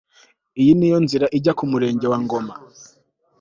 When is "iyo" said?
0.61-0.73